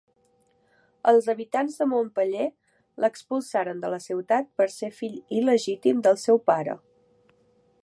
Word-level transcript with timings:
Els 1.11 1.27
habitants 1.33 1.75
de 1.81 1.87
Montpeller 1.91 2.47
l'expulsaren 3.05 3.85
de 3.85 3.93
la 3.95 4.01
ciutat 4.07 4.49
per 4.61 4.69
ser 4.79 4.91
fill 5.03 5.21
il·legítim 5.41 6.03
del 6.09 6.21
seu 6.27 6.45
pare. 6.53 6.79